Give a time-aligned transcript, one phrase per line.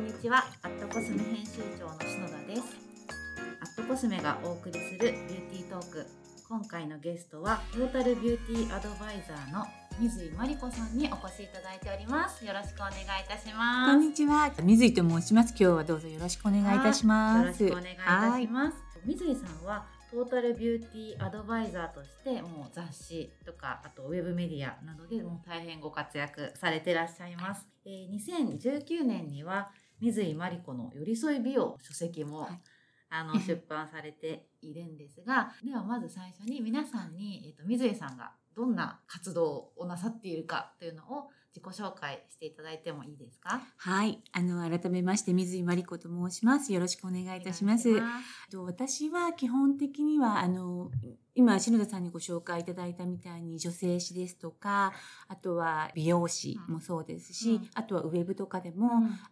[0.00, 0.44] んにちは。
[0.62, 2.62] アットコスメ編集長の篠田です。
[3.60, 6.06] アットコスメがお送りするビューティートーク。
[6.48, 9.66] 今回のゲストはトータルビューティーアドバイザーの
[10.00, 12.46] 水井真理子さんにお越しいただいております。
[12.46, 13.92] よろしくお願いいたします。
[13.92, 14.50] こんにちは。
[14.62, 15.50] 水井と申します。
[15.50, 17.62] 今日はどうぞよろしくお願いいたします。
[17.62, 18.76] よろしくお願いいたします。
[19.04, 32.60] 水井さんはトータルビューティーアドバイザーとしてもう雑誌とかあとウェブメディアなどでもう大変ご活躍されてらっしゃいます、えー、2019年には水井真理子の寄り添い美容書籍も、はい、
[33.10, 43.60] あの 出版されているんですがではまず最初に皆さんに、えーと、水井さんがどんな活動をなさっているかというのを自己紹介していただいてもいいですか？
[43.76, 44.22] はい。
[44.32, 46.72] あの、改めまして、水井真理子と申します。
[46.72, 47.88] よろしくお願いいたします。
[48.00, 50.92] ます私は基本的には、あの、
[51.34, 54.92] 今、篠田さんにご紹介いただいたみたいに女性誌ですとか、
[55.28, 58.88] あとは美容師もそうですし、うん、あとはウェブとかでも、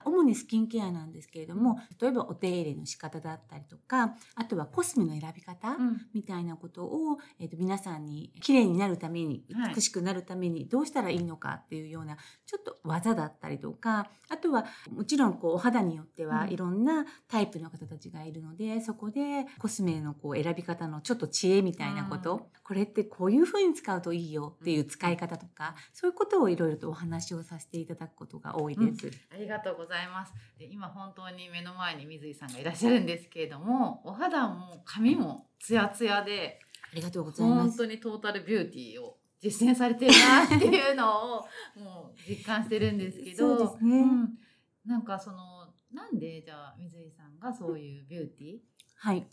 [0.06, 5.76] うん、主にスキンケアなんですけれども、例えばお手入れの仕方だったりとか、あとはコスメの選び方
[6.14, 30.32] みたいなことを、えっ、ー、と、皆さんに綺麗になるために、美しくなるためにどうしたらいいのかっていうような、ちょっと技だったりとか、あとはもちろんこうお肌によってはいろんなタイプの方たちがいるので、そこでコスメのこう選び方のちょっと知恵みたいななこと、これってこういうふうに使うといいよっていう使い方とか、そういうことをいろいろとお話をさせていただくことが多いです、うん、ありがとうございます。
[30.58, 36.60] で今本当に目の前に水井さんがいらっしゃるんですけれどもお肌も髪もツヤツヤで
[36.92, 37.68] ありがとうございます。
[37.68, 44.38] 本当にトータルビューティーを実践されてるなっていうのを もう実感してるんですけどそうですね、うん、
[44.84, 48.60] なんかそのなんでじゃあ水井さんがそういうビューティーに、
[48.96, 49.26] はい、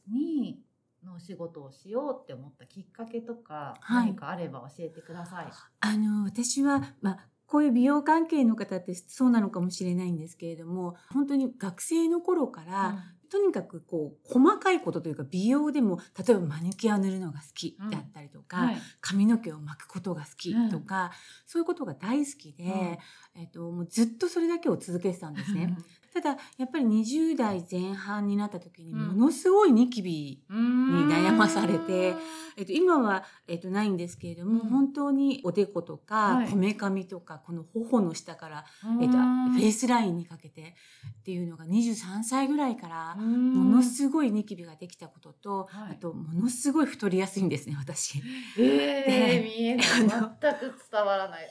[1.05, 5.47] のお仕事をしようって思ったきっかけとか、何かあれば教えてください。
[5.79, 21.09] あの私は、まあこういう美容関係の方ってそうなのかもしれないんですけれども本当に学生の頃から、うん、とにかくこう細かいことというか美容でも例えばマニキュア塗るのが好きだったりとか、うんはい、髪の毛を巻くことが好きとか、うん、
[21.45, 22.99] そういうことが大好きで、
[23.35, 25.77] えっと、もうずっとそれだけを続けてたんですね。
[26.15, 32.15] ただやっぱり20代前半になった時にものすごいニキビに悩まされて、
[32.55, 38.65] えっと、今は、えっと、ないんですけれども、うん、本当におでことかこめかみとかこの頬の下から、
[39.01, 40.75] えっと、フェイスラインにかけて
[41.19, 48.21] っていうのが23歳ぐらいからものすごいニキビができたことと、あとものすごい太りやすいんですね私。
[48.57, 49.85] えー、見えない。
[49.87, 51.47] 全く伝わらない。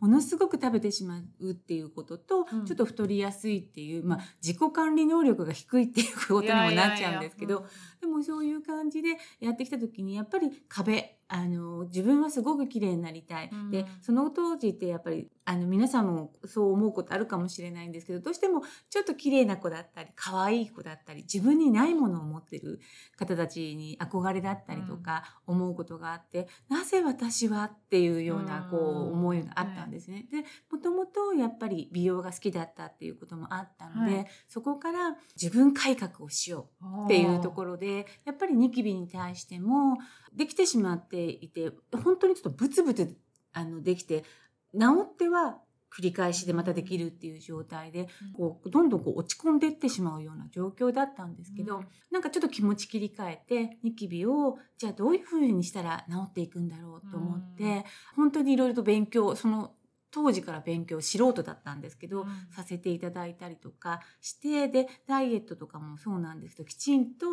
[0.00, 7.66] ものすごく食べてしまうっていうことと、うん、ちょっと太りやすいっていうまあ、自己管理能力が低いっていうことにもなっちゃうんですけど、
[8.00, 22.80] でもそういう感じでやってきた時にやっぱり壁あの自分はすごく綺麗になりたい、うん、でその当時ってやっぱりあの皆さんもそう思うことあるかもしれないんですけどどうしてもちょっと綺麗な子だったり可愛い子だったり自分にないものを持ってる
[23.16, 30.26] 方たちに憧れだったりとか思うことがあって、うん、なぜ私はっていうようなこう思いがあったんですね。
[30.30, 39.98] でもともとやっぱり美容が好きだったっていうこともあったので、はい、そこから自分改革をしようっていうところでやっぱりニキビに対しても
[40.34, 43.16] できてしまっていて本当にちょっとブツブツ
[43.52, 44.24] あのできて
[44.72, 45.58] 治っては
[45.96, 57.82] 繰り返しでまたできるっていう状態で、こうどんどんこう落ち込んでいってしまうような状況だったんですけど、うん、なんかちょっと気持ち切り替えてニキビをじゃあどういうふうにしたら治っていくんだろうと思って、うん、
[58.16, 59.72] 本当にいろいろと勉強その
[60.16, 67.26] 当時から勉強素人だったんですけど、うん、させていただいたりとかしてでダイエットとかもそうなんですけどきちんと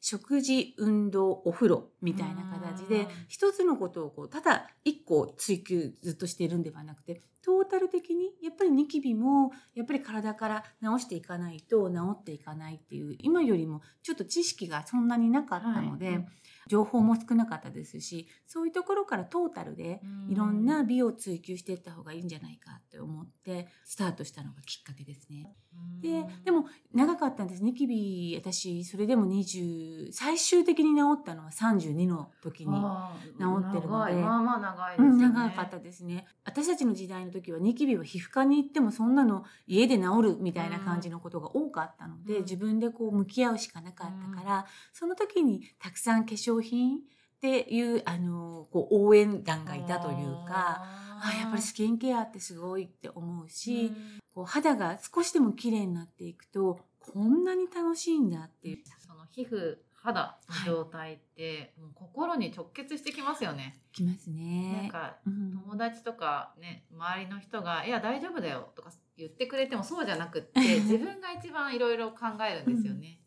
[0.00, 16.06] 食事運動お風呂みたいな形で一つのことをこうただ一個追求ずっとしているんではなくてトータル的にやっぱりニキビもやっぱり体から治していかないと治っていかないっていう今よりもちょっと知識がそんなになかったので。
[16.06, 16.28] はい
[16.68, 25.52] 情報も少なかったですしそういうところからトータルでいろんな美を追求していった方がいいんじゃないかって思ってスタートしたのがきっかけですね。
[26.00, 28.36] ででも長かったんですニキビ。
[28.38, 34.14] 私それでも20最終的に治ったのは32の時に治ってるので。
[34.14, 36.26] まあまあ長いですね、うん、長かったですね。
[36.44, 47.00] 私たちの時代の時はニキビは皮膚科に行ってもそんなの家で治るみたいな感じのことが多かったので、自分でこう向き合うしかなかったから、その時にたくさん化粧品っ
[47.40, 50.82] ていうあのこう応援団がいたというか
[51.20, 53.96] あやっぱりスキンケアってすごいって思うし、うん、
[54.34, 58.78] こう肌が少しでも綺麗になっていくとこんなに楽しいんだっていう。
[58.98, 63.80] その皮膚肌の状態って、もう心に直結してきますよね。
[63.92, 64.80] きますね。
[64.82, 73.17] なんかうん友達とかね周りの人が「いや大丈夫だよ」とか言ってくれてもそうじゃなくって 自分が一番いろいろ考えるんですよね。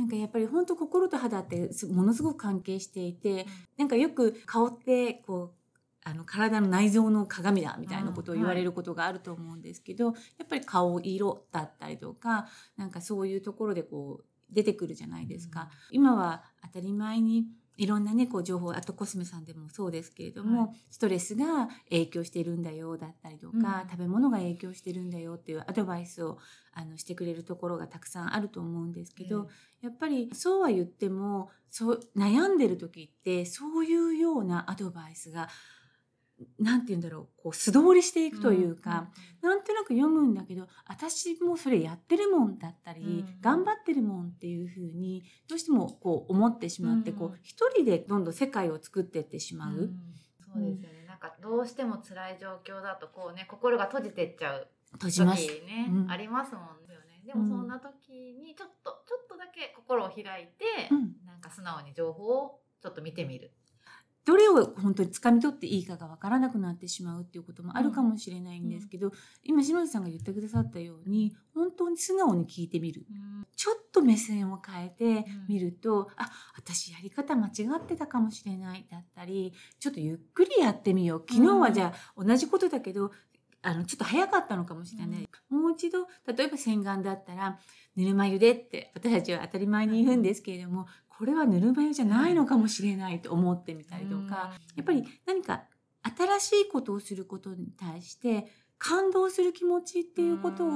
[0.00, 3.44] なんかやっぱり本当心と肌ってすものすごく関係していて、
[3.76, 10.12] なんかよく顔ってこうあの体の内臓の鏡だみたいなことを言われることがあると思うんですけど、や
[10.44, 12.48] っぱり顔色だったりとか
[12.78, 15.68] なんかそういうところでこう出てくるじゃないですか。
[15.90, 17.44] 今は当たり前に
[17.80, 23.62] いろんなねこう情報あとコスメさんでもそうですけれども、はストレスが影響してるんだよだったりとか、うん。
[23.90, 26.38] 食べ物が影響してるんだよっていうアドバイスを
[26.74, 29.48] あのしてくれるところがたくさんあると思うんですけど、
[29.80, 35.48] やっぱりそうは言ってもそう悩んでる時ってそういうようなアドバイスが
[36.58, 39.08] なんて言うんだろうこう素通りしていくというか、
[39.42, 49.76] なんとなく読むんだけど私もそれやってるもんだったり、うん頑張ってるもんっていうふうにどうしてもこう思ってしまって、うんこう一人でどんどん世界を作っていってしまう。
[49.76, 50.00] うん
[50.52, 54.66] そうですよね、なんかどうしても辛い状況だとこうね心が閉じてっちゃう
[54.98, 55.46] 時閉じます。
[55.46, 56.10] ね、うん。
[56.10, 56.90] ありますもんね。
[57.24, 61.14] でもそんな時にちょっとちょっとだけ心を開いて、うん。
[61.24, 63.52] なんか素直に情報をちょっと見てみる。
[64.26, 69.12] どれを本当に掴み取っていいかがわからなくなってしまうっていうこともあるかもしれないんですけど、
[69.42, 73.06] 今島津さんが言ってくださったように本当に素直に聞いてみる。
[73.56, 81.24] ちょっと目線を変えてみると、あ私やり方間違ってたかもしれないだったりちょっとゆっくりやってみよう。
[81.28, 83.12] 昨日はじゃあ同じことだけど
[83.62, 87.58] あのちょっと早かったのかもしれない、もう一度例えば洗顔だったら
[87.96, 90.86] ぬるま湯でって私たちは当たり前に言うんですけれども
[91.20, 95.64] これはぬるま湯じゃないのかもしれないと思ってみたりとか、やっぱり何か
[96.16, 98.46] 新しいことをすることに対して
[98.78, 100.68] 感動する気持ちっていうことを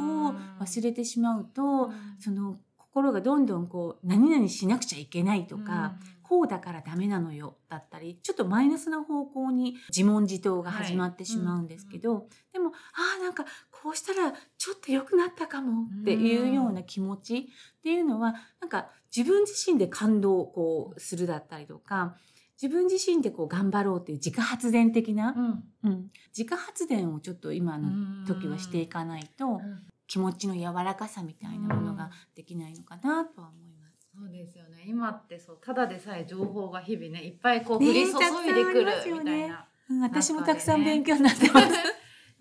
[0.61, 12.73] 忘れてしまうと、その心がどんどんこう何々しなくちゃいけないとか、こうだからダメなのよだったりちょっとマイナスな方向に自問自答が始まってしまうんですけど、でもあ
[13.19, 22.17] あなんかこうしたらちょっと良くなったかもっていうような気持ちっていうのはなんか自分自身で感動をこうするだったりとか
[22.61, 25.35] 自分自身でこう頑張ろうっていう自家発電的な、
[25.83, 25.91] うん。
[25.91, 29.61] うん、自家発電をちょっと今の時はしていかないと
[30.07, 34.09] 気持ちの柔らかさみたいなものができないのかなとは思います。
[34.17, 34.85] そうですよね。
[34.87, 38.11] 今ってそうただでさえ情報が日々ねいっぱいこうね降り注
[38.51, 39.67] いでくるみたいな。
[39.91, 41.69] うん私もたくさん勉強になってます。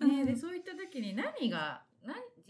[0.00, 1.93] ね、でそういった時に何が何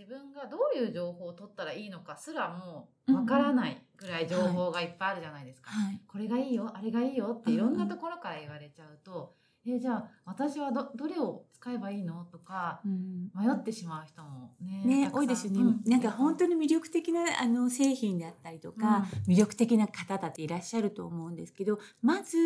[0.05, 5.71] 自分がどういう情報を取ったらいいのかすらもわからないぐらい情報がいっぱいあるじゃないですか。
[5.71, 6.01] はい。
[6.07, 9.35] これがいいよあれがいいよっていろんなところから言われちゃうと、
[9.67, 13.31] えじゃあ私はどどれを使えばいいのとかうん。
[13.35, 15.91] 迷ってしまう人もねね多いですよね、うん。
[15.91, 22.39] なんか本当に魅力的なあの製品だったりとか、魅力的な方だっていらっしゃると思うんですけどまず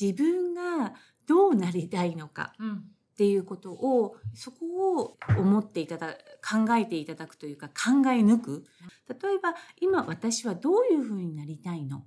[0.00, 0.94] 自分が
[1.26, 2.52] どうなりたいのか。
[2.60, 2.84] うん
[3.20, 7.74] っていうことをそこを思っていただ考えていただくというか考
[8.06, 8.64] え抜く。
[9.10, 12.06] 例えば今私はどういうふうになりたいの？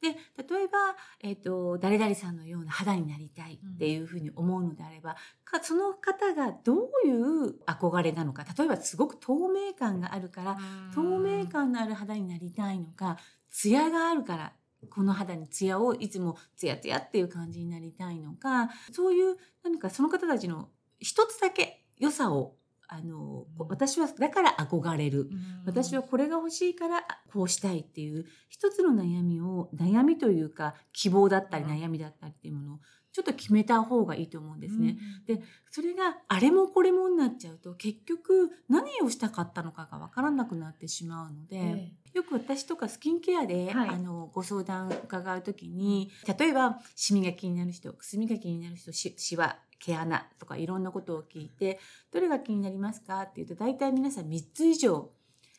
[0.00, 8.44] で例えば、えー、と誰々さんのような肌になりたいっていうふうに思うのであれば、かその方がどういう憧れなのか？
[8.56, 10.58] 例えばすごく透明感があるから
[10.94, 13.16] 透明感のある肌になりたいのか
[13.50, 14.52] ツヤがあるから
[14.90, 20.68] この肌にツヤをいつもツヤツヤっていう感じになりたいのかそういう何かその方たちの
[20.98, 22.54] 一つだけ良さを
[22.88, 25.30] あのこう私はだから憧れる。
[25.64, 27.02] 私はこれが欲しいから
[27.32, 31.70] こうしたいっていう一つの悩みを悩みというか希望だったりうん。
[31.70, 32.78] 悩みだったりっていうものを
[33.12, 34.96] ちょっと決めた方がいいと思うんですね。
[35.26, 43.88] ででそれがあれもこれもになっちゃうと結局何をしたかったのかが分からなくなってしまうので、よく私とかスキンケアで、はい。
[43.90, 51.80] あのご相談伺う時に例えばシミが気になる人くすみが気になる人しシワ毛穴とかいろんなことを聞いて
[52.12, 55.10] どれが気になりますかって言うと大体皆さん3つ以上、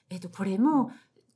[0.09, 0.91] えっとこれも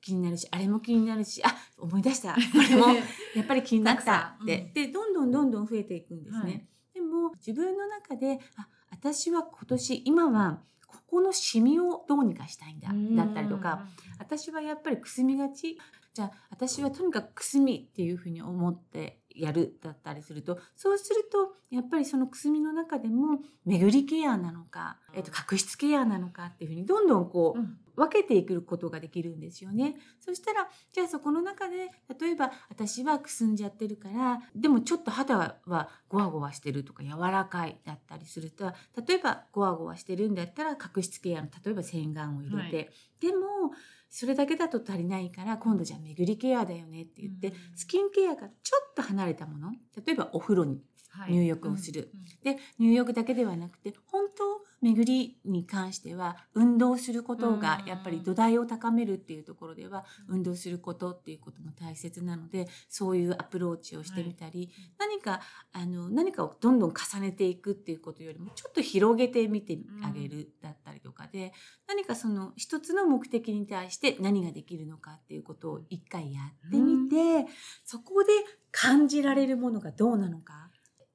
[0.07, 2.33] 気になるしあれも気になるしあ思い出した。
[2.33, 2.87] これも
[3.35, 4.37] やっぱり気になった。
[4.41, 6.41] って、でどんどんどんどん増えていくんですね。
[6.41, 6.67] はい。
[6.93, 12.89] でも自分の中であ私は今年今はここのシミをどうにかしたいんだ
[13.23, 13.85] だったりとか
[14.17, 15.77] 私はやっぱりくすみがち。
[16.13, 29.95] じゃあ私はとにかくくすみっていうふうに思ってやるだったりするとそうするとやっぱりそのくすみの中でも巡りケアなのか、えっと、角質ケアなのかっていうふうにどんどんこう、分けていくことができるんですよね。
[30.19, 31.89] そしたらじゃあそこの中で
[32.19, 38.71] 例えば私はくすんじゃってるからでもちょっと肌はゴワゴワしてるとか柔らかいだったりすると
[39.07, 42.89] 例えばゴワゴワしてるんだったら角質ケアの例えば洗顔を入れて、はい
[43.19, 43.71] でも
[44.09, 47.53] それだけだと足りないから今度じゃあ巡りケアだよねって言って、うん。
[47.75, 49.71] スキンケアがちょっと離れたもの
[50.05, 51.33] 例えばお風呂にはい。
[51.33, 52.11] 入浴をする。
[52.13, 52.57] うんうん。
[52.57, 57.87] で入浴だけではなくて本当は巡りに関しては運動することがうん。
[57.87, 65.41] やっぱり土台を高めるっていうところでは運動することっていうことも大切なのでそういうアプローチをしてみたり、何か
[65.73, 70.86] あの何かをどんどん重ねていくっていうことよりもちょっと広げてみてあげるだった
[71.17, 71.51] かで、
[71.87, 77.51] 何かその一つの目的に対して何ができるのかっていうことを一回やってみて、
[77.83, 78.29] そこで
[78.71, 80.66] 感じられるものがどうなのか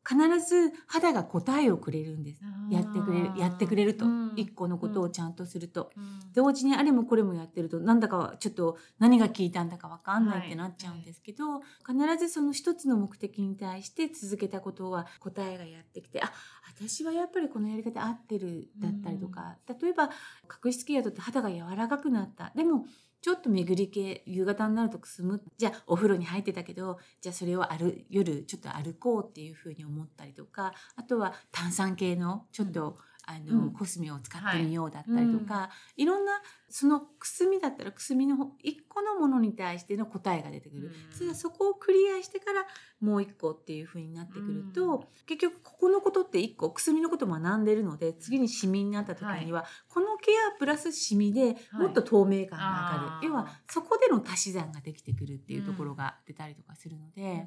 [0.08, 2.42] 必ず肌が答えをくれるんです。
[2.70, 4.32] やってくれるやってくれると、うん。
[4.36, 6.20] 一個のことをちゃんとすると、うん。
[6.32, 16.32] 同時にあれもこれもやってるとなんだかはちょっと何が効いたんだか分かんないってなっちゃうんですけど、必ずその一つの目的に対して続けたことは答えがやってきてあ
[16.74, 20.10] 私はやっぱりこのやり方合ってるだったりとか、例えば
[20.48, 22.52] 角質ケアとって肌が柔らかくなった。
[22.56, 22.86] でも
[23.22, 33.72] ちょっと巡り系夕方になるとくすむじゃあお風呂に入ってたけどじゃあそれを歩夜ちょっと歩こうっていうふうに思ったりとかあとは炭酸系のちょっと、あのうん。
[33.72, 36.04] コスメを使ってみようだったりとか、い。
[36.04, 40.92] ろんなそのくすみだったらくすみの一個のものに対しての答えが出てくる、うん。
[41.12, 42.66] それはそこをクリアしてから
[43.00, 57.46] もう一個っていうふうになってくると、結局ここのことって一個くすみのこと学んでるので次にシミになった時には、このケアプラスシミでもっと透明感が上がる、はい要はそこでの足し算ができてくるっていうところが出たりとかするので。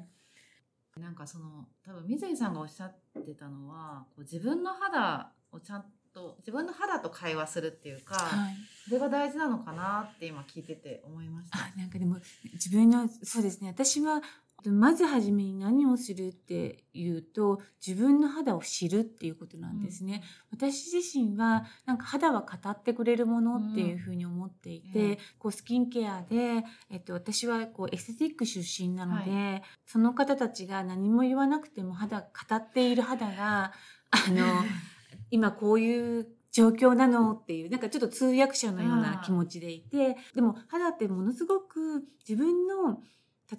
[1.00, 5.84] なんかその多分水井さんがおっしゃってたのはこう自分の肌をちゃん
[6.16, 8.56] と自分の肌と会話するっていうか、はい。
[8.88, 11.58] それが大事なのかなって今聞いてて思いました。
[11.58, 12.16] あなんかでも
[12.54, 13.68] 自分のそうですね。
[13.68, 14.22] 私は
[14.64, 20.22] まず初めに何をするっていうと自分の肌を知るっていうことなんですね。
[20.50, 25.16] 私自身はなんか肌は語ってくれるものっていうふうに思っていて、うん。
[25.38, 33.72] こうスキンケアで、えっと、私はこうエステティック出身なので、はその方たちが何も言わなくても肌語っている肌が
[34.10, 34.46] あの
[35.30, 43.00] 今こういう状況なのっていうなんかちょっと通訳者のような気持ちでいてでも肌ってものすごく自分の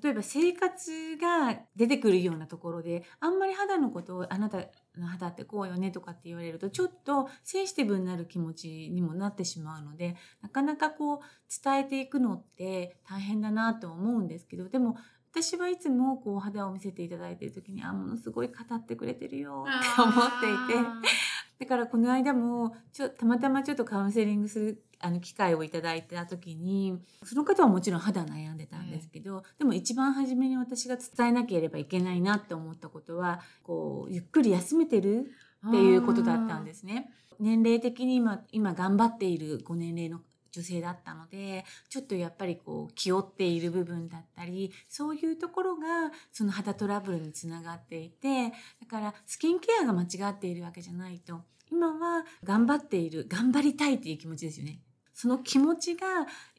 [0.04, 4.58] 例えば生活が出てくるようなところであんまり肌のことをあなた
[4.98, 11.20] の肌ってこうよねとかって言われるとちょっとセンシティブになる気持ちにもなってしまうのでなかなかこう
[11.64, 14.98] 伝えていくのって大変だなと思うんですけどでも
[15.32, 21.27] 私はいつもこう肌を見せていただいている時にあものすごい語ってくれてるよって思っていて。
[21.60, 35.32] だからこの間もちょたまたまちょっとカウンセリングするあの機会をいただいた時にその方はもちろん肌悩んでたんですけど、でも一番初めに私が伝えなければいけないなって思ったことはこうゆっくり休めてる
[35.68, 37.10] っていうことだったんですね。
[37.40, 40.22] 年齢的に今今頑張っているご年齢の
[40.58, 48.52] 女性だったのでちょっとやっぱりこう気負っている部分だったりそういうところがその肌トラブルにつながっていてだ
[48.90, 54.80] からスキンケアが間違っているわけじゃないと今は頑張っている頑張りたいっていう気持ちですよね。
[55.14, 56.08] その気持ちが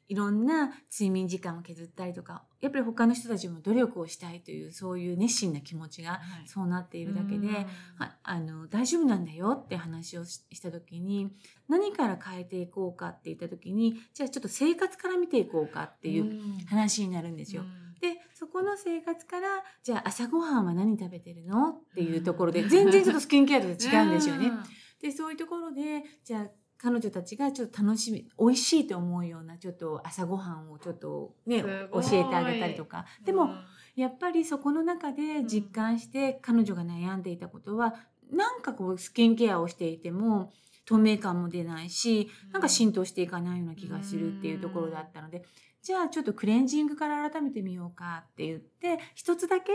[0.09, 6.49] いろんな睡眠時間を削ったりとかやっぱり他の人たちも努力をしたいというそういう熱心な気持ちがはい。
[6.49, 7.55] そうなっているだけで、うん。
[7.99, 11.31] ああの大丈夫なんだよって話をしした時に
[11.69, 16.59] 何から変えていこうかって言った時にじゃあちょっと生活から見ていこうかっていううん。
[16.67, 17.62] 話になるんですよ。
[18.00, 19.49] でそこの生活から
[19.83, 24.53] じゃあ朝ごはんは何食べてるのっていうところで全然ちょっとスキンケアと違うんですよね。
[25.00, 26.47] でそういうところでじゃあ
[26.80, 33.04] 彼女たちがちょっと楽しみ美味しいと思うようなちょっと朝ごはんをちょっとねす教えてあげたりとか。
[33.25, 33.50] でも、
[33.97, 37.94] やっぱりそこの中で実感して彼女が悩んでいたことは、
[38.30, 40.52] なんかこうスキンケアをしていても
[40.85, 45.44] 透明感も出ないしなんか浸透していかないような気がするっていうところだったので、
[45.82, 49.73] じゃあちょっとクレンジングから改めてみようかって言って一つだけ、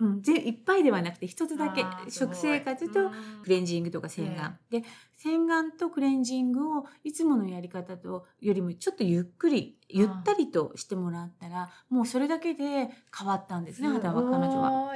[0.00, 3.10] うん、ぜいっぱいではなくて一つだけ食生活と
[3.42, 4.84] クレンジングとか洗顔、で
[5.16, 14.70] 洗顔とクレンジングをいつものやり方とよりもちょっとゆっくりゆったりとしてもらったらもうそれだけで変わったんですね肌は彼女は。
[14.70, 14.94] は。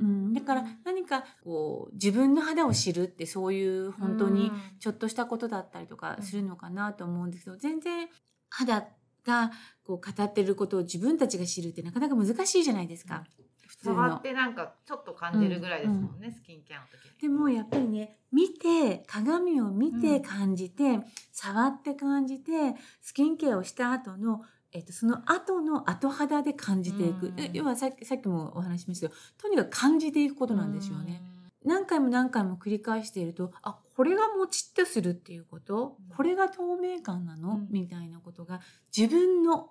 [0.00, 8.08] うん、だから何かこう自分の肌を知るってそういう本当にちょっとしたことだったりとかするのかなと思うんですけど全然
[8.48, 8.86] 肌
[9.24, 9.50] が
[9.84, 13.24] こう語ってることを自分たちが知るってなかなか難しいじゃないですか。
[13.24, 13.47] 普通の
[13.82, 17.20] 触ってなんかちょっと感じるぐらいですもんね、スキンケアの時に。
[17.20, 20.22] でもやっぱりね見て鏡を見てうん。
[20.22, 21.00] 感じて、
[21.32, 31.22] 触って感じてスキンケアをした後のえっと、その後の後肌で感じていく、要はさっきさっきもお話ししましたけどとにかく感じていくことなんですよね。
[31.64, 36.16] 何回も何回も繰り返しているとあこれがもちっとするっていうこと、うん。
[36.16, 37.68] これが透明感なの、うん。
[37.70, 38.60] みたいなことが
[38.94, 39.70] 自分の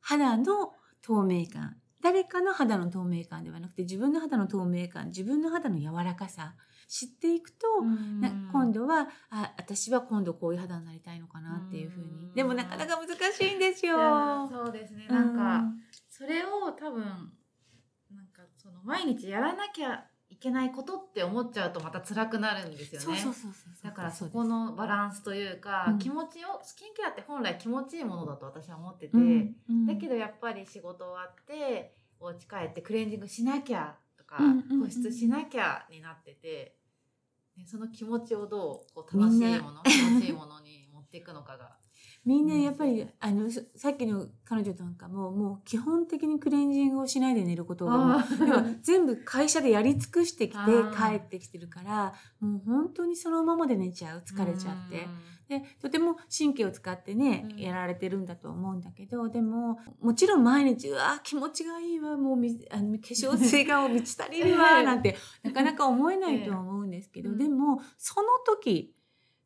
[0.00, 0.72] 肌の
[1.02, 6.54] 透明感誰かの肌の透明感ではなくて自分の肌の透明感自分の肌の柔らかさ
[6.88, 12.06] 知っていくと、な今度はあ私は今度こういう肌になりたいのかなっていうふうに。
[12.06, 12.34] うん。
[12.34, 13.98] でもなかなか難しいんですよ。
[14.50, 15.06] そうですね。
[15.06, 15.82] なんか、うん。
[16.08, 17.04] それを多分
[18.10, 20.08] なんかその毎日やらなきゃい
[20.40, 23.18] けないことって思っちゃうとまた辛くなるんですよね。
[23.82, 25.98] だからそこのバランスというか、うん。
[25.98, 29.86] 気持ちをスキンケアって本来気持ちいいものだと私は思ってて、うんうん。
[29.86, 34.38] だけどやっぱり仕事終わってお家帰ってクレンジングしなきゃとか、
[34.80, 36.76] 保湿しなきゃになってて、
[37.56, 41.76] ね、その気持ちをどうこう楽しいもの気持ちいいものに持っていくのかが。
[42.24, 48.24] みんなやっぱり、あのそさっきの彼女なんかももう基本的にクレンジングをしないで寝ることが
[48.82, 50.58] 全部会社でやり尽くしてきて
[50.94, 55.06] 帰ってきてるからもう本当にそのままで寝ちゃう疲れちゃって。
[55.48, 57.58] でとても神経を使ってね、うん。
[57.58, 68.94] やられてるんだと思うんだけどでももちろん毎日「うわ気持ちがいいわもうみあの化粧水が満ち足りるわ」 なんてなかなか思えないとは思うんですけど、ええでもその時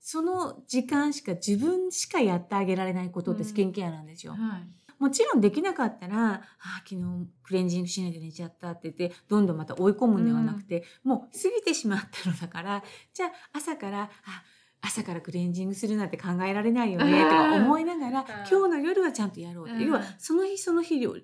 [0.03, 4.33] その時間しか自分しかやってあげられないことってスキンケアなんですよ。
[4.33, 4.83] はい。
[4.99, 14.43] もちろんできなかったら「あー昨日クレンジングしないで寝ちゃった」って言ってどんどんまた追い込むんではなくて、もう過ぎてしまったのだからじゃあ朝から「あ
[14.81, 18.27] 朝からクレンジングするなんて考えられないよね」とか思いながらうん。
[18.27, 19.87] 今日の夜はちゃんとやろうって、うん。
[19.87, 21.17] 要はその日その日を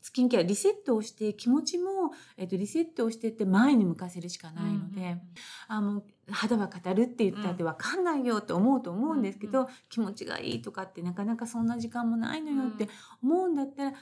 [0.00, 5.00] スキンケアリセットをして気持ちも、えっと、リセットをしてって前に向かせるしかないので。
[5.00, 5.20] うんうん
[5.68, 12.88] あもう肌は語るって言ったって分かんないよって思うと思うんですけど、うん気持ちがいいとかってなかなかそんな時間もないのよって
[13.22, 13.98] 思うんだったらどっ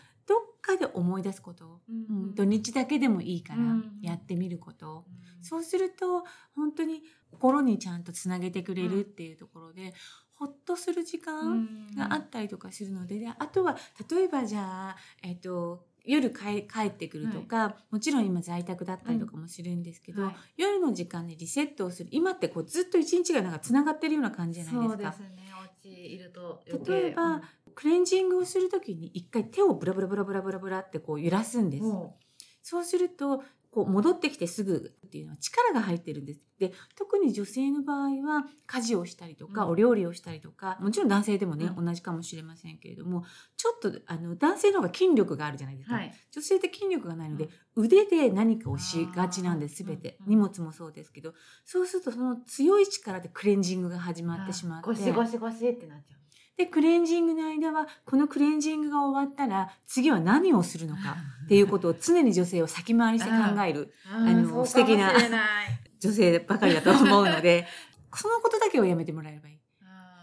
[0.60, 2.34] かで思い出すこと、うんうん。
[2.34, 3.98] 土日だけでもいいからうん。
[4.02, 5.44] やってみること、うん。
[5.44, 6.24] そうすると
[6.54, 9.94] 本当に心にちゃんとつなげてくれるっていうところで、
[10.34, 13.76] ほっとする時間があったりとかするのでであとは
[14.10, 20.34] 例えばじゃあ、えっと夜帰帰ってくるとか、もちろん今在宅だったりとかもするんですけど、はい。
[20.56, 25.12] 夜の時間にリセットをする今ってこうずっと一日がなんかつながってるような感じじゃないですか？
[25.12, 25.40] そうですね。
[25.84, 27.42] いると例えば、
[27.74, 31.84] クレンジングをする時に一回手をブラブラブラブラブラブラってこう揺らすんです。
[31.84, 32.18] も
[32.62, 36.40] そうするとこう戻ってきてすぐっていうのは力が入ってるんです。
[36.58, 39.70] で特に女性の場合は家事をしたりとか、うん。
[39.70, 41.84] お料理をしたりとかもちろん男性でもね、うん。
[41.84, 43.24] 同じかもしれませんけれども
[43.56, 46.14] ちょっとあの男性の方が筋力があるじゃないですか、うはい。
[46.32, 50.30] 女性って筋力がないので、腕で何かをしがちなんです全て、うん。
[50.30, 51.34] 荷物もそうですけど。
[51.64, 54.86] そうするとその強い力でクレンジングが始まってしまって。
[54.86, 56.19] ゴシゴシゴシってなっちゃう
[56.60, 65.12] でクレンジングの間はこのクレンジングが終わったら次は何をするのか っていうことを常に女性を先回りして考えるあの素敵な
[65.98, 67.66] 女性ばかりだと思うので
[68.14, 69.56] そのことだけをやめてもらえればいい。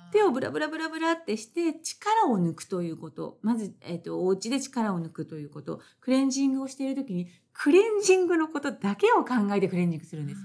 [0.09, 3.39] 手をブラブラブラブラってして力を抜くということ。
[3.41, 5.81] まず、えっとお家で力を抜くということ。
[5.99, 10.41] クレンジングをしている時にクレンジングのことだけを考えてクレンジングするんです。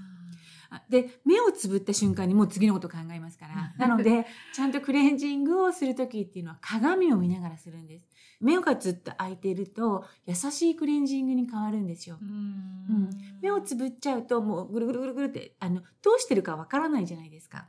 [0.75, 3.87] あで目をつぶった瞬間にもう次のこと考えますから。
[3.87, 8.07] なのでちゃんとクレンジングをする時っていうのは鏡を見ながらするんです。
[8.39, 12.17] 目がずっと開いていると優しいクレンジングに変わるんですよ。
[12.21, 12.27] うん。
[12.27, 13.09] うん。
[13.41, 17.67] 目をつぶっちゃうともうぐるぐるぐるぐるってあのどうしてるかわからないじゃないですか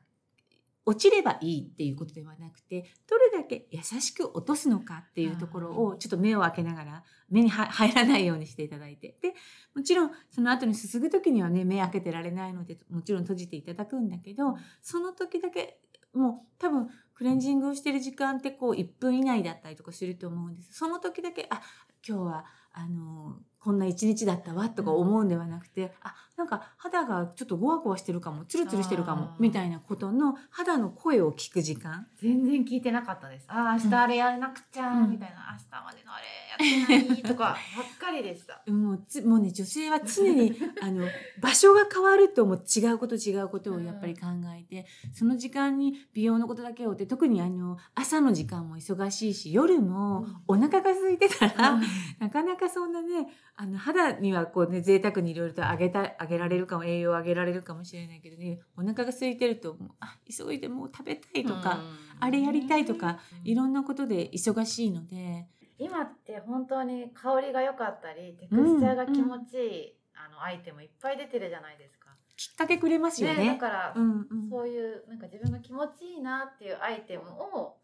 [0.86, 9.16] 落ちればいいっていうことではなくてどれだけ優しく落とすのかっていうところをちょっと目を開けながら目には 入らないようにしていただいて。
[9.22, 9.34] で
[9.74, 15.80] もちろんその後にすすぐ時にはね目開けてられないのでもちろん閉じていただくんだけどその時だけ
[16.12, 20.74] もう多分クレンジングをしてる時間ってこう1分以内だったりとかすると思うんです。
[20.74, 21.60] その時だけあ
[22.06, 22.44] 今日は
[22.74, 32.06] あのこんな一日だったわとか思うんではなくて、あなんか肌がちょっとゴワゴワしてるかもツルツルしてるかもみたいなことの肌の声を聞く時間。
[32.16, 33.46] 全然聞いてなかったです。
[33.48, 35.10] ああ明日あれやらなくちゃうん。
[35.12, 35.36] みたいな。
[35.52, 36.24] 明日までのあれ
[36.58, 38.62] やってないとかばっかりでした。
[38.70, 41.06] もうつもうね女性は常に あの
[41.40, 51.80] 場所が変わるともう違うこと違うことをやっぱり考えて、その時間に美容のことだけをって特にあの朝の時間も忙しいし夜もお腹が空いてたら、
[52.18, 61.82] なかなかそんなねあの肌にはこうね贅沢にいろいろとあげたあげられるかも栄養をあげられるかもしれないけどねお腹が空いてるともうあ急いでもう食べたいとか、
[62.20, 65.46] あれやりたいとかいろんなことで忙しいので
[65.78, 72.10] 今って本当に香りが良かったりテクスチャーが気持ちいい、あのアイテムいっぱい出てるじゃないですか。
[72.36, 73.46] きっかけくれますよね。
[73.46, 77.76] だから、うんうんそういうなんか自分が気持ちいいなっていうアイテムを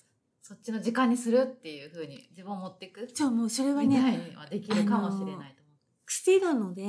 [0.42, 5.55] そっちの時間にするっていう風に自分を持っていくじゃあもうそれはねはできるかもしれない
[6.11, 6.83] 癖なので、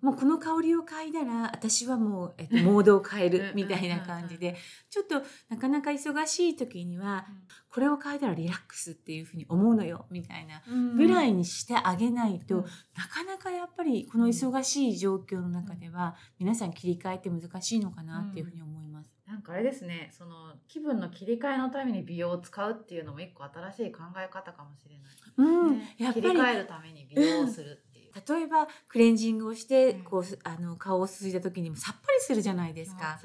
[0.00, 4.54] もうこの香りを嗅いだら私はもう、えっと、モードを変えるみたいな感じで
[4.88, 7.26] ちょっとなかなか忙しい時には、
[7.70, 10.62] これを嗅いだらリラックスっていうふうに思うのよみたいな
[10.96, 12.58] ぐらいにしてあげないと、
[12.96, 19.10] なかなかやっぱりこの忙しい状況の中では、皆さん切り替えって難しいのかなっていうふうに思います。
[19.26, 20.10] なんかあれですね。
[20.16, 27.84] その気分の切り替えのために美容を使うっていうのも一個新しい考え方かもしれない、うん、ね、やっぱり切り替えるために美容をする
[28.26, 33.18] 例えばクレンジングをしてこう、あの顔をすすいだ時にもさっぱりするじゃないですか。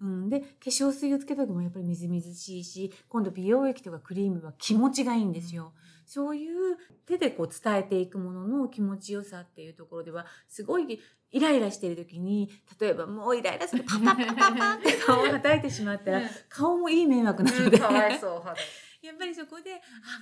[0.00, 5.72] うん、で化粧水をつけた時もやっぱりみずみずしいし今度美容液とかクリームは気持ちがいいんですよ。
[6.06, 6.76] そういう
[7.06, 17.80] 手でこう伝えていくものの気持ちよさっていうところではすごいイライラしてる時に例えばもうイライラするパパパパパって 顔を叩いてしまったら、顔もいい迷惑なので、う
[19.02, 19.76] やっぱりそこであ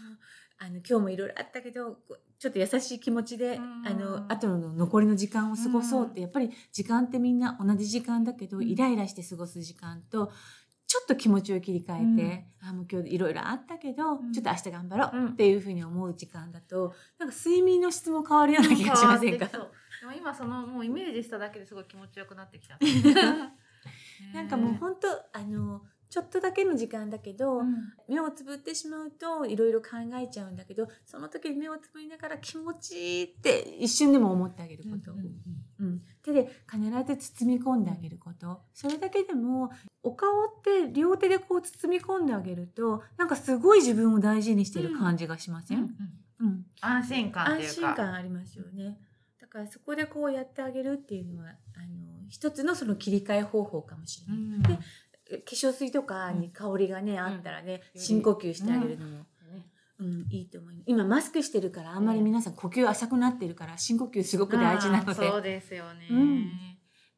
[0.08, 0.18] もう
[0.64, 1.96] あの今日もいろいろあったけど
[2.38, 10.32] ちょっと優しい気持ちで、あの後の残りの時間を過ごそうって、やっぱり時間ってみんな同じ時間だけど、イライラして過ごす時間と
[10.86, 19.66] ちょっと気持ちを切り替えて、あもう今日いろいろあったけど、ちょっと明日頑張ろうっていうふうに思う時間だとなんか睡眠の質も変わるような気がしませんか、でも
[20.16, 22.78] 今そのもうイメージしただけですごい気持ちよくなってきた。
[24.34, 27.74] なんかもう本当あのちょっとだけの時間だけど、うん、
[28.06, 38.60] 目をつぶってしまうといろいろ考えちゃうんだけどその時に目をつぶりながら気持ちいいって一瞬でも思ってあげること、うん、うん、手で必ず包み込んであげること。
[38.74, 39.70] それだけでも
[40.02, 45.88] お顔って両手でこう包み込んであげるとなんかすごい自分を大事にしてる感じがしません、うん
[46.82, 48.98] 安心感安心感ありますよね。
[49.40, 54.36] だからそこでこうやってあげるっていうのはあの一つのその切り替え方法かもしれない。
[54.36, 54.78] うん、で
[55.44, 59.26] 化粧水とかに香りがね、あったらね、深呼吸してあげるのも、
[60.00, 60.84] うん、いいと思います。
[60.86, 65.14] 今マスクしてるからあんまり皆さん呼吸浅くなってるから深呼吸すごく大事なので。
[65.14, 66.06] そうですよね。
[66.10, 66.50] うん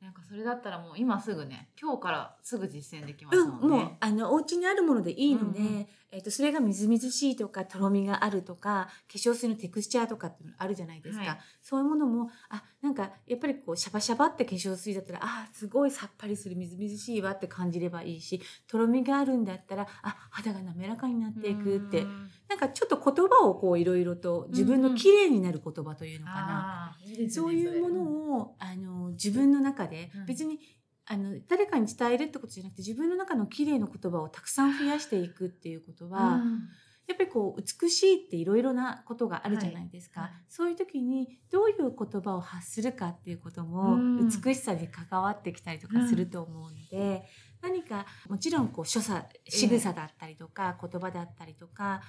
[0.00, 3.58] なんかそれだったらもう今すぐね今日からすぐ実践できますもんね。
[3.62, 22.30] うん、もうあのお家にあるものでいいので、うんうん、えーと、それがみずみずしいとかとろみがあるとか化粧水のテクスチャーとかってあるじゃないですか、はい、そういうものもあなんかやっぱりこうシャバシャバって化粧水だったらあすごいさっぱりするみずみずしいわって感じればいいしとろみがあるんだったらあ肌が滑らかになっていくってん。
[22.48, 28.02] なんかちょっと言葉をこういろいろと自分の綺麗になる言葉というのかな、うんうん、そういうもの
[28.38, 30.60] をあの自分の中で別に
[31.06, 36.68] あの誰かに伝えるってことじゃなくて自分の中の綺麗な言葉をたくさん増やしていくっていうことは、うん、
[37.06, 40.30] やっぱりこう美しいっていろいろなことがあるじゃないですか、はい。
[40.30, 43.98] はい、そういう時にどういう言葉を発するかっていうことも
[44.44, 47.22] 美しさに関わってきたりとかすると思うので、うん、
[47.64, 52.02] 何かもちろんこう所作仕草だったりとか、言葉だったりとか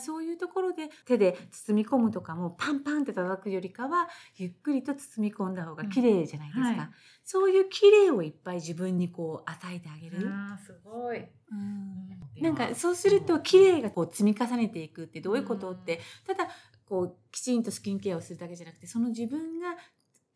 [0.00, 6.68] そういうところで手で包み込むとかもパンパンって叩くよりかはゆっくりと包み込んだ方が綺麗じゃないですか。
[6.68, 6.88] うんはい
[7.28, 10.28] そういう綺麗をいっぱい自分にこう与えてあげる。
[10.30, 11.18] あすごい。
[11.18, 16.48] うん、なんかそうすると綺麗がこう積み重ねていくってどういうことって、ただ
[16.88, 19.74] こうきちんとスキンケアをするだけじゃなくてその自分が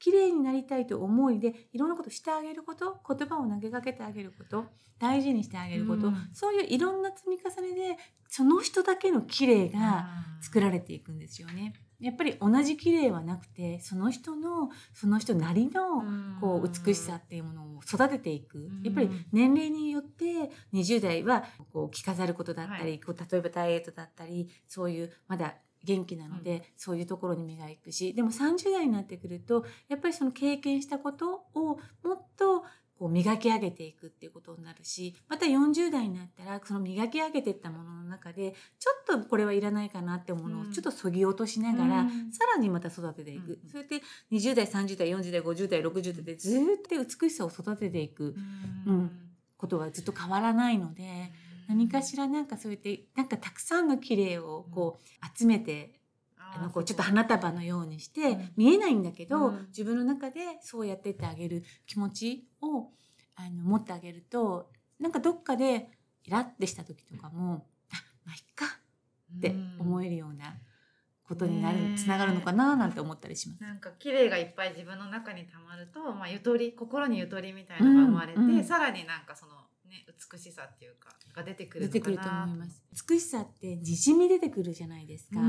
[0.01, 4.65] 綺麗になりたいと思いでいろんなことしてあげること言葉を投げかけてあげること
[4.99, 7.97] 大事にしてあげること、うん、そういういろんな積み重ねで
[8.29, 10.09] その人だけの綺麗が
[10.41, 11.75] 作られていくんですよね。
[11.99, 16.03] やっぱり同じ綺麗はなくてその人のその人なりの
[16.41, 18.71] こう美しさっていうものを育てていく。
[18.85, 32.65] やっぱり年齢によって20代はこう着飾ることだったり、こう例えばダイエットだったりそういうまだ元気なので、そういうところに目が行くしでも30代になってくるとやっぱりその経験したことをもっと
[33.01, 48.35] こう磨き上げていくっていうことになるしまた40代になったらその磨き上げていったものの中でちょっとこれはいらないかなってものをちょっとそぎ落としながら、うん、さらにまた育てていく、うん、それで20代30代40代50代60代でずっと美しさを育てていく、
[48.87, 49.11] うん、
[49.57, 51.33] ことはずっと変わらないので。
[51.71, 56.01] 何かしらなんかそうやってなんかたくさんの綺麗をこう集めて
[56.37, 62.89] あのこうちょっと花束のようにして、見えないんだけど、自分の中でそうやってってあげる気持ちを
[63.37, 65.91] あの持ってあげるとなんかどっかで
[66.25, 68.65] イラッてした時とかもあまあいっか
[69.37, 70.57] って思えるような
[71.29, 73.63] ことになる、つながるのかななんて思ったりします。
[73.63, 79.53] なんか綺麗がいっぱい自分の中にたまると、まあ、ゆとり心にゆとりみたいなのが生まれて、さらになんかその
[79.91, 82.83] ね、美しさっていうかが出てくる出てくると思います。
[83.09, 85.41] 美しさってにじみ出てくるじゃないですか。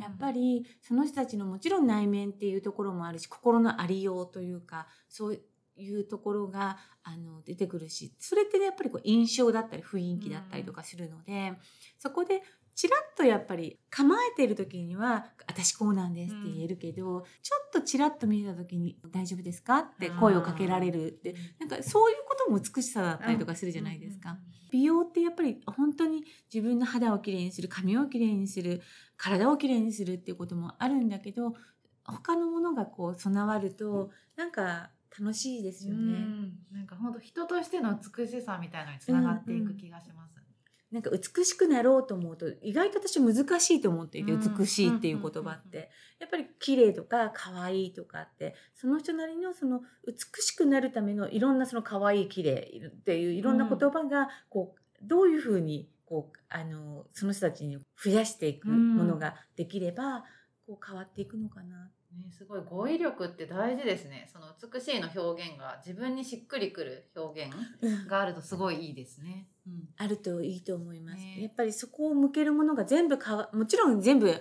[0.00, 5.40] やっぱりその人たちのもちろん内面っていうところもあるし心のありようというかそう
[5.76, 11.52] いうところがあの出てくるしそれってねやっぱりこう印象だったり雰囲気だったりとかするので
[11.98, 12.42] そこで
[12.76, 24.38] ちらっとやっぱり構えてる時には「私こうなんです」って言えるけど、うん、ちょっとちらっと見た時に「大丈夫ですか?」って声をかけられるってなんかそういうことも美しさだったりとかするじゃないですか。
[24.70, 28.82] 美容ってやっぱり本当に自分の肌をきれいにする髪をきれいにする
[29.16, 31.54] 体をきれいにするっていうこともあるんだけど
[32.04, 36.18] 他のものがこう備わるとなんか楽しいですよね。
[36.18, 40.35] んなんか本当人としての美しさみたいなのにつながっていく気がします。
[40.96, 60.24] なんか美しくなろうと思うと意外と私難しいと思っていて、美しいっていう言葉って、やっぱり綺麗とか可愛いとかってその人なりのその美しくなるためのいろんなその可愛い綺麗っていういろんな言葉がこうどういうふうにこうあのその人たちに増やしていくものができれば、
[60.66, 61.90] こう変わっていくのかな。
[62.24, 64.30] ね、すごい語彙力って大事ですね。
[64.32, 69.48] その美しいの表現が自分にしっくりくる表現があるとすごいいいですね。
[69.66, 71.16] うん、あるといいと思います。
[71.16, 74.34] ね、やっぱりそこを向けるものが全部かわもちろん全部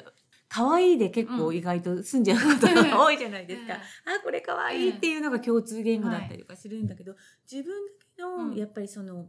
[0.47, 3.73] 可愛いで結構意外と済んじゃうことが多いじゃないですか。
[3.73, 7.19] うん、あこれ可愛いっていうのが共通言語だったりとかするんだけど、はい、
[7.51, 9.27] 自分だけのやっぱりその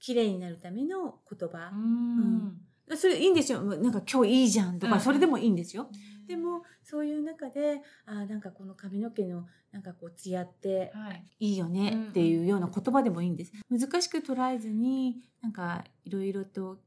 [0.00, 1.70] 綺麗になるための言葉。
[1.72, 2.96] うん。
[2.96, 3.62] それいいんですよ。
[3.62, 5.88] なんか今日いいじゃんとか、それでもいいんですよ。
[6.30, 10.92] でもそういう中であなんかこの髪の毛のなんかこう艶って
[11.40, 13.52] いいよねっていうような言葉でもいいんです。
[13.68, 16.78] 難しく捉えずになんかいろいろと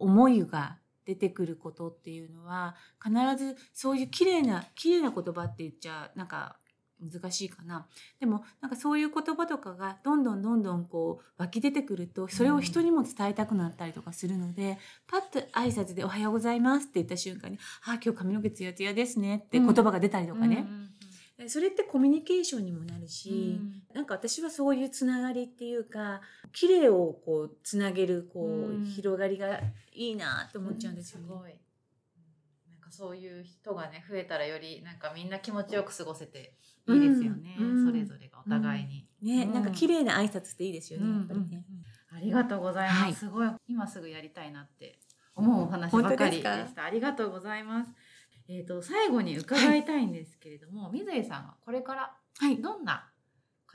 [0.00, 6.58] 思いが出てくることっていうのは必ずそういう綺麗な綺麗な言葉って言っちゃなんか
[7.00, 7.86] 難しいかな。
[8.20, 20.66] でもなんかそういう言葉とかがどんどんどんどんこう湧き出てくるとそれを人にも伝えたくなったりとかするので、うん、パッと挨拶で「おはようございます」って言った瞬間に「あ今日髪の毛ツヤツヤですね」って言葉が出たりとかね、
[21.38, 26.20] うん、それってコミュニケーションにもなるし、うん、なんか私はそういうつながりっていうか
[26.52, 29.60] 綺麗をこうつなげるこう、広がりが
[29.92, 31.26] いいなと思っちゃうんですよね。
[31.26, 31.54] すごい。
[32.90, 36.54] そういう人がね増えたらよりなんかみんな気持ちよく過ごせて
[36.94, 41.64] いいですよね、うん、それぞれがお互いに、ね、なんか綺麗な挨拶っていいですよね、やっぱりね、
[42.14, 43.50] ありがとうございます、はい、すごい。
[43.68, 44.98] 今すぐやりたいなって
[45.34, 46.84] 思うお話ばかりでした。
[46.84, 47.90] ありがとうございます。
[48.48, 52.16] えっ、ー、と最後に伺いたいんですけれども、はい、水江さんはこれから
[52.60, 53.10] どんな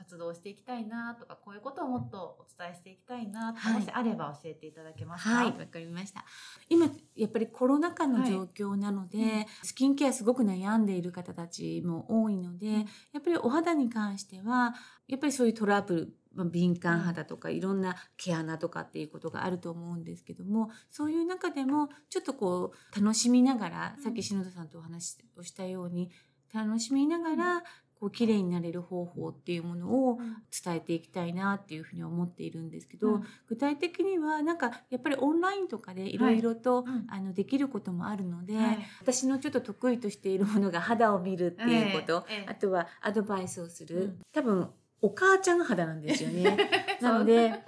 [0.04, 5.30] 活動していきたいなとかこういうことをもっとお伝えしていきたいなとか、もしあれば教えていただけますか？
[5.30, 5.46] はい。
[5.46, 6.24] わ、かりました。
[6.68, 12.80] 今やっぱりコロナ禍の状況なので、はい、スキンケアすごく悩んでいる方たちも多いので、や
[13.18, 14.74] っぱりお肌に関しては
[15.08, 26.10] やっぱりそういうトラブル敏感肌とかいろんな毛穴とかっていうことがあると思うんですけどもそういう中でもちょっとこう楽しみながら、さっき篠田さんとお話をしたように
[26.52, 27.62] 楽しみながら
[28.04, 30.18] こう綺麗になれる方法っていうものを
[30.64, 36.18] 伝えていきたいなっていうふうに思っているんですけど、うん、具体的にはなんかやっぱりオンラインとかでい。
[36.18, 44.68] ろいろと、はいうん、あのできることもあるので、はい、私のちょっと得意としているものが肌を見るっていうこと、えーえー、あとはアドバイスをする、うん、多分
[45.00, 46.56] お母ちゃん肌なんですよね。
[47.00, 47.64] なので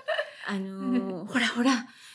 [0.48, 1.72] あのー、ほらほら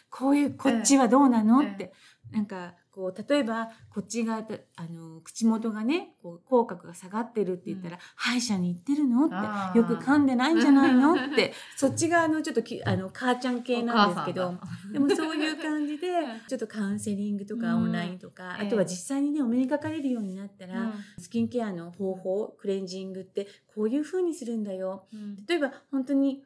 [0.09, 1.93] こういうこっちはどうなの、って、
[2.31, 9.25] なんかこう例えばこっちがあの口元がねこう口角が下がってるって言ったら、うん、歯医者に行ってるの？
[9.25, 11.15] ってよく噛んでないんじゃないの？
[11.15, 14.53] って そっち側のちょっときあの母ちゃん系なんですけど
[14.93, 16.07] でもそういう感じで
[16.47, 25.07] ちょっとカウンセリングとかオンラインとか、うん、あとは実際にねお目にかかれるようになったら、うん、スキンケアの方法クレンジングってこういうふうにするんだよ。
[25.47, 26.43] 例えば本当に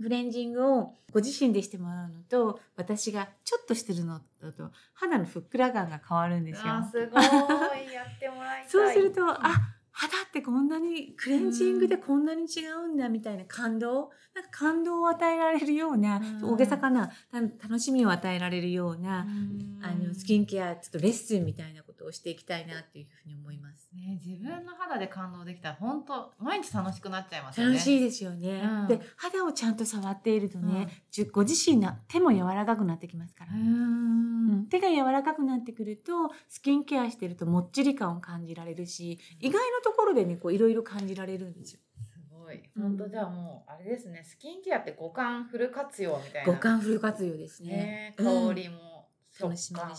[0.00, 6.72] クレンジングをご自身でしてもらうのと私がちょっとしてるのだと肌のふっくら感が変わるんですよ。
[6.90, 7.22] すごい。
[7.92, 9.52] やってもらいそうすると、あ
[9.94, 17.10] 肌ってこんなにクレンジングでこんなに違うんだみたいな感動、なんか感動を与えられるような、大げさかな
[17.62, 19.26] 楽しみを与えられるような、
[19.82, 23.88] あのスキンケアちょっとレッスンみたいなことをしていきたいなっていうふうに思います。
[23.94, 27.74] ね、自分の肌で感動できたら本当毎日楽しくなっちゃいますよね。
[27.74, 28.62] 楽しいですよね。
[28.62, 30.88] うん、で肌をちゃんと触っているとね、
[31.18, 33.52] うん、ご自身の手も柔らかくなってきますから。
[34.68, 41.80] 手が柔らかくなってくるとスキンケアしてるともっちり感を感じられるし、意外なところでねこういろいろ感じられるんですよ。
[42.52, 42.62] い。
[42.78, 44.22] 本当じゃあもうあれですね。
[44.24, 46.52] スキンケアって五感フル活用みたいな。
[46.52, 47.68] 五感フル活用ですね。
[47.68, 49.08] ね香りも、
[49.42, 49.96] うん、食感もね。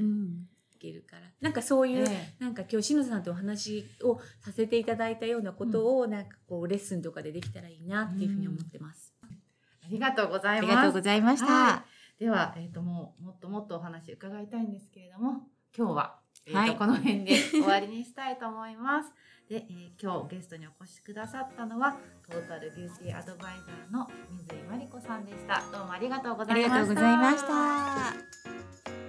[0.00, 1.22] うん、いけるから。
[1.40, 9.14] なんかそういう、ね、なんか今日篠田さんとお話をさせていただいたようなことを、なんかこうレッスンとかでできたらいいなっていうふうに思ってます。
[9.22, 10.70] ありがとうございます。
[10.70, 11.46] ありがとうございました。
[11.46, 11.84] は
[12.18, 19.12] い、では、えっ、ー、ともうもっともっとお話伺いたいんですけれども、今日は、えーと、はい、この辺で終わりにしたいと思います。
[19.48, 21.96] で、えー、今日ゲストにお越しくださったのは
[22.30, 29.07] トータルビューティーアドバイザーの水井真理子さんでしたどうもありがとうございましたありがとうございました